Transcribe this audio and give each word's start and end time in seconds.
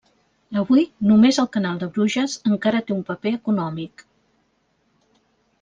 Avui, 0.61 0.85
només 1.09 1.39
el 1.43 1.49
canal 1.57 1.83
de 1.83 1.89
Bruges 1.97 2.37
encara 2.53 2.81
té 2.87 2.97
un 2.97 3.05
paper 3.11 3.35
econòmic. 3.41 4.05